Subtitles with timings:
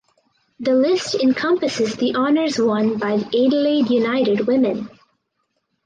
[0.59, 4.89] The list encompasses the honours won by Adelaide United Women.